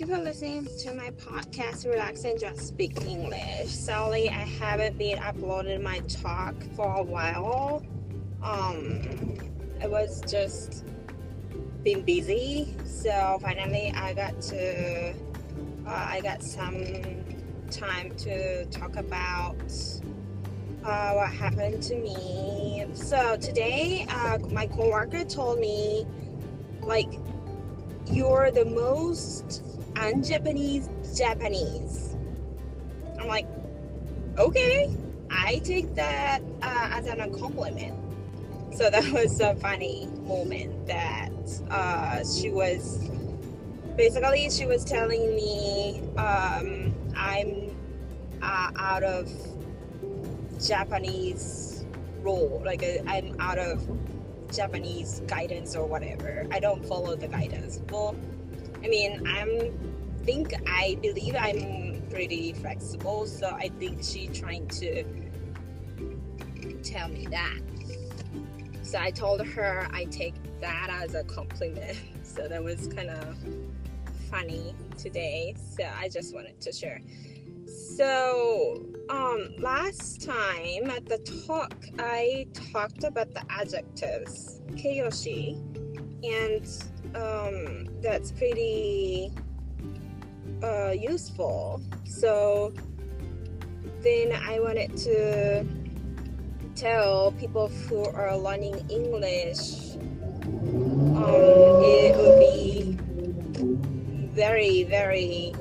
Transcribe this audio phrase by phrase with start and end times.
[0.00, 3.66] Thank you for listening to my podcast, Relax and Just Speak English.
[3.66, 7.82] Sorry, I haven't been uploading my talk for a while.
[8.42, 9.36] Um,
[9.82, 10.86] I was just
[11.84, 15.12] been busy, so finally I got to,
[15.86, 16.82] uh, I got some
[17.70, 19.70] time to talk about
[20.82, 22.86] uh, what happened to me.
[22.94, 26.06] So today, uh, my coworker told me,
[26.80, 27.12] like,
[28.10, 32.16] you're the most un-Japanese Japanese.
[33.18, 33.46] I'm like,
[34.38, 34.94] okay,
[35.30, 37.96] I take that uh, as an compliment.
[38.72, 41.32] So that was a funny moment that
[41.70, 43.10] uh, she was
[43.96, 47.76] basically she was telling me um, I'm
[48.42, 49.30] uh, out of
[50.64, 51.84] Japanese
[52.22, 53.86] role, like uh, I'm out of
[54.52, 56.46] Japanese guidance or whatever.
[56.50, 57.80] I don't follow the guidance.
[57.90, 58.16] Well,
[58.82, 59.78] I mean, I'm
[60.24, 65.04] think I believe I'm pretty flexible, so I think she trying to
[66.82, 67.58] tell me that.
[68.82, 71.98] So I told her I take that as a compliment.
[72.22, 73.36] So that was kind of
[74.30, 75.56] funny today.
[75.76, 77.00] So I just wanted to share.
[77.66, 85.58] So um last time at the talk I talked about the adjectives keiyoshi
[86.22, 86.64] and
[87.14, 89.32] um that's pretty
[90.62, 91.80] uh useful.
[92.04, 92.72] So
[94.02, 95.66] then I wanted to
[96.74, 99.96] tell people who are learning English
[101.16, 102.96] um, it would be
[104.32, 105.52] very very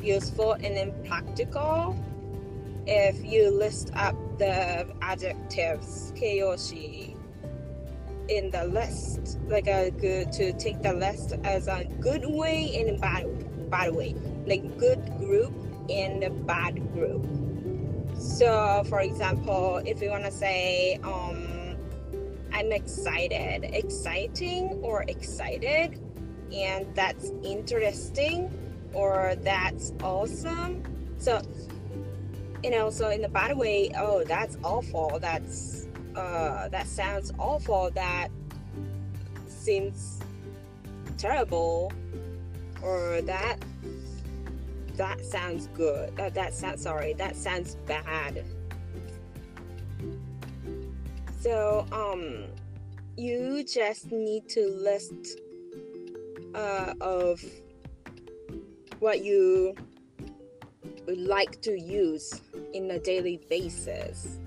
[0.00, 1.96] useful and then practical
[2.86, 7.16] if you list up the adjectives keiyoshi
[8.28, 13.00] in the list like a good to take the list as a good way and
[13.00, 13.26] bad
[13.70, 14.14] bad way.
[14.46, 15.52] Like good group
[15.90, 17.26] and bad group.
[18.18, 21.76] So for example if you want to say um
[22.52, 25.98] i'm excited exciting or excited
[26.52, 28.50] and that's interesting
[28.92, 30.82] or that's awesome.
[31.18, 31.40] So
[32.62, 37.90] you know so in the bad way oh that's awful that's uh that sounds awful
[37.94, 38.28] that
[39.46, 40.20] seems
[41.16, 41.92] terrible
[42.82, 43.56] or that
[44.96, 48.44] that sounds good uh, that sounds sorry that sounds bad.
[51.40, 52.46] So um
[53.16, 55.38] you just need to list
[56.54, 57.42] uh, of
[59.00, 59.74] what you
[61.06, 62.40] would like to use
[62.72, 64.38] in a daily basis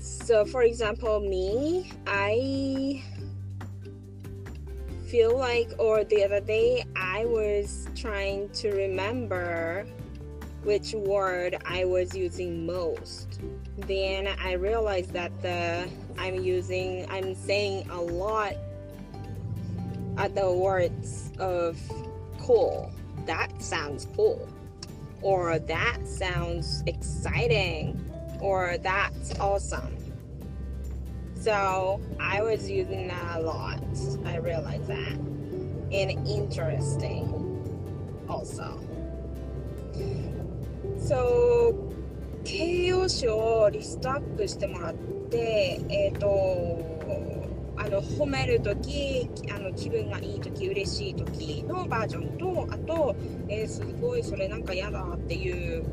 [0.00, 3.02] so for example me i
[5.06, 9.86] feel like or the other day i was trying to remember
[10.62, 13.40] which word i was using most.
[13.78, 18.54] Then i realized that the i'm using i'm saying a lot
[20.16, 21.78] at the words of
[22.38, 22.92] cool.
[23.26, 24.48] That sounds cool.
[25.22, 28.09] Or that sounds exciting
[28.40, 30.00] or that's awesome
[31.40, 33.80] so I was using that a lot.
[34.26, 35.16] I realized that.
[35.90, 37.24] And interesting
[38.28, 38.78] also.
[40.98, 41.74] So
[42.44, 44.94] 形容詞をリストアップしてもらっ
[45.30, 46.78] て、えっ、と、
[47.78, 53.16] あの褒めるとき、あの気分がいいとき、嬉しいときのバージョンと、あと、
[53.48, 55.84] えーすごいそれなんか嫌だっていう、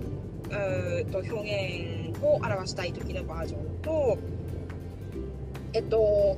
[0.50, 4.18] うと表現を表したいときのバージョンと、
[5.74, 6.38] えっと、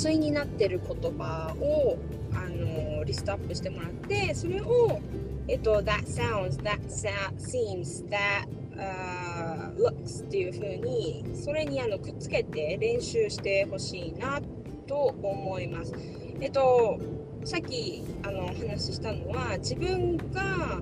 [0.00, 1.98] 対になってる言葉を
[2.32, 5.00] あのリストアップしてもらって、それを、
[5.48, 6.78] えっと、that sounds, that
[7.38, 14.40] seems, that、uh, looks っていう風に、それにあのくっつけて練習してほしいな
[14.86, 15.92] と思います。
[16.40, 16.98] えっと、
[17.44, 20.80] さっきあの話したのは、自分が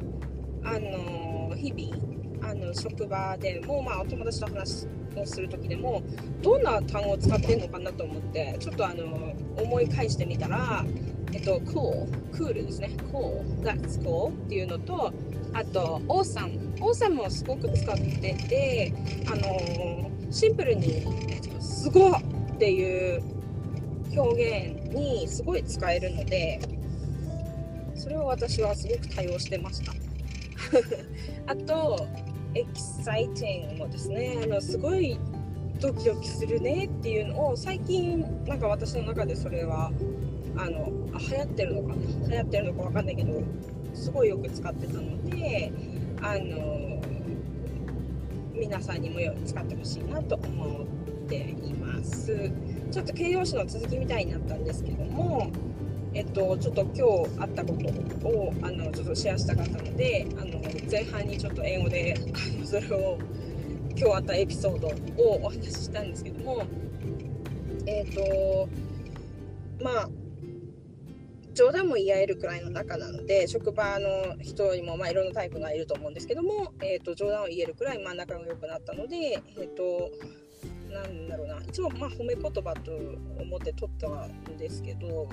[0.64, 4.86] あの日々あの職場でも、まあ、お友達と話
[5.16, 6.02] をする時でも
[6.42, 10.84] どんな単語を使ってるのかなと思ってちょっとあの思い返してみたら、
[11.32, 15.12] えっと、cool、cool ですね、cool、that's cool っていうのと、
[15.52, 18.92] あと、awesome、awesome もすごく使ってて、
[19.26, 21.04] あのシンプルに
[21.60, 23.22] すごいっていう
[24.16, 26.60] 表現にすごい使えるので、
[27.94, 29.92] それを私はすごく多用してました。
[31.52, 32.06] あと、
[32.54, 35.18] exciting もですね、あのすごい
[35.80, 39.92] ドキドキするねっていうのを最近なんか私の中でそれは
[40.56, 43.42] あの流行ってるのかな流行ってるのかわかんないけど
[43.94, 45.72] すごいよく使ってたので
[46.20, 47.00] あの
[48.52, 52.50] 皆さんにも使ってほしいなと思っています。
[52.90, 55.52] ちょっと形容詞の続きみたいになったんですけども
[56.14, 60.60] えっと、ちょっと今日あったことをあのちょっとシェアしたかったのであの
[60.90, 62.16] 前半にちょっと英語で
[62.64, 63.18] それを
[63.96, 64.88] 今日あったエピソード
[65.22, 66.62] をお話ししたんですけども
[67.86, 68.68] えっ、と
[69.82, 70.08] まあ
[71.54, 80.10] 冗談も言い合えるくらいの仲なので職場の人にもまあいろんなタイプがいると思うんですけども、えーと、冗談を言えるくらいまあ仲が良くなったのでえっ、と
[80.90, 81.56] なんだろうな。
[81.56, 82.92] いつもまあ褒め言葉と
[83.40, 85.28] 思って取ったんですけど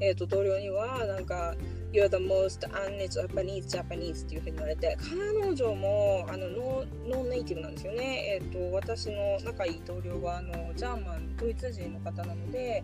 [0.00, 1.54] えーと、同僚にはなんか
[1.92, 12.82] You're the most un-Japanese Japanese っていうふうに言われて彼女もあのノーネイティブなんですよね、えーと、私の仲いい同僚はあのジャーマンドイツ人の方なので、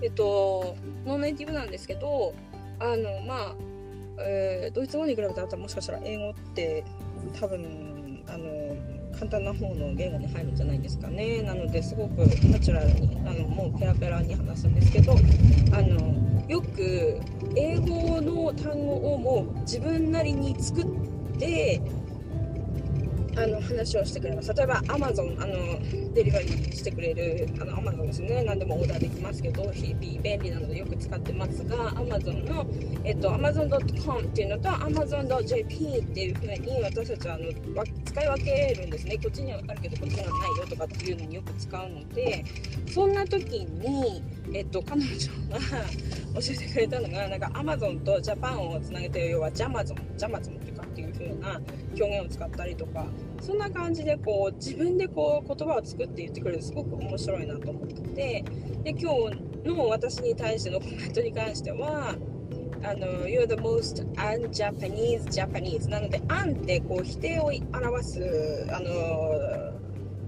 [0.00, 2.34] えーと、ノーネイティブなんですけど
[2.78, 3.54] あのまあ、
[4.20, 6.84] えー、ドイツ語に比べたらもしかしたら英語って
[7.40, 8.46] 多分あの
[9.22, 11.42] 簡単な方の言語に入るんじゃないですかね。
[11.42, 17.20] なのですごくナチュラルにあのもうペラペラに話すんですけどあのよく
[17.56, 20.86] 英語の単語をもう自分なりに作っ
[21.38, 21.80] て
[23.36, 24.52] あの話をしてくれます。
[24.54, 28.42] 例えば Amazon あのデリバリーしてくれるあの Amazon ですね。
[28.44, 32.66] 何でもオーダーできますけど日々便利なのでよく使ってますが Amazon の、
[33.04, 37.44] えっと、Amazon.com っていうのと Amazon.jp っていうふうに私たちはあの
[38.04, 39.16] 使い分けるんですね。
[39.16, 42.44] こっちにはあるけどこっちにはないよとかっていうのによく使うので
[42.88, 45.58] そんな時に、えっと、彼女が
[46.34, 51.60] 教えてくれたのがなんか Amazon とジャパンをつなげて要はジャマゾンジャマゾンってっていう風な
[51.96, 53.06] 表現を使ったりとか
[53.40, 58.44] そんな感じでこう自分でこう言葉を作って言ってくれるすごく面白いなと思ってて
[58.84, 62.14] で今日の私に対してのコメントに関しては
[62.84, 69.72] あの You're the most un-Japanese Japanese なので un ってこう否定を表すあの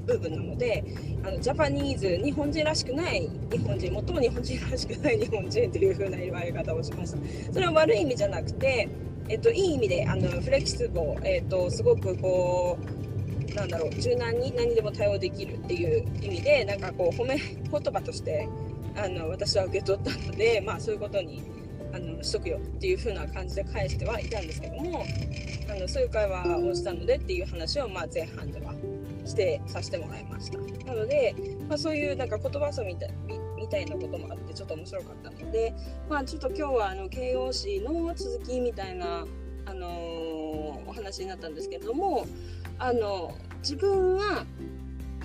[0.06, 0.84] 部分なので
[1.25, 7.52] あのジャパニーズ日本人らしくない日本人最も日本人らしくない日本人という風な言われ方をしました。
[7.52, 8.88] それは悪い意味じゃなくて、
[9.29, 10.91] えっと、いい意味であのフレキシブル、
[11.26, 18.49] えっと、すごくこうなんだろう柔軟に何でも対応できるっていう意味でなんかこう褒め 言葉として
[18.97, 21.43] あの私は受け取ったので、まあ、そういうことに
[21.93, 25.05] あのしとくよっていう風な感じで返してはいたんですけども
[25.70, 28.75] あのそういう会話をしたのでっていう話をまあ前半では
[29.25, 30.59] してさせてもらいました。
[30.87, 31.35] なので、
[31.69, 33.11] まあ、そういうなんか言葉遊びみたい
[33.64, 35.75] みたいなこともあってちょっと面白かったので、
[36.08, 39.25] まあ、ちょっと今日はあの形容詞の続きみたいな、
[39.64, 39.90] あのー、
[40.87, 42.26] お話になったんですけれども
[42.78, 44.44] あの自分は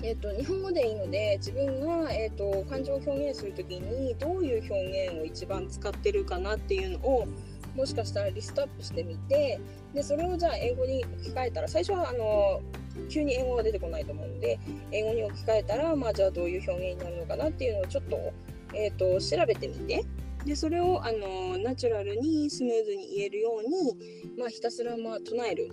[0.02, 7.28] えーと、日本語でいいので自分が、えーと感情を表現する時にどういう表現を一番使ってるかなっていうのを
[7.76, 9.60] もしかしたらリストアップしてみて
[9.94, 12.60] でそれをじゃあ英語に置き換えたら最初はあの
[13.08, 14.58] 急に英語が出てこないと思うので
[14.92, 18.32] 英語に置き換えたら、まあ、じゃあどういう表現になるのかなっていうのをちょっと,、
[18.74, 20.04] えーと、調べてみて
[20.44, 25.68] でそれをあのナチュラルにスムーズに言えるように、まあ、ひたすらまあ唱える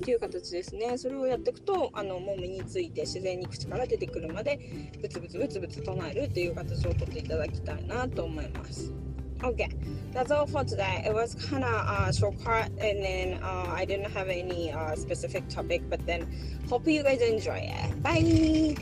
[0.00, 4.58] っていう形ですねそれをやっていくとあのもう身について自然に口から出てくるまで
[5.00, 8.99] ブツブツブツブツ唱えるっていう形をとっていただきたいなと思います。
[9.42, 9.70] Okay,
[10.12, 11.02] that's all for today.
[11.06, 15.48] It was kind of uh, shortcut, and then uh, I didn't have any uh, specific
[15.48, 16.28] topic, but then
[16.68, 18.02] hope you guys enjoy it.
[18.02, 18.76] Bye.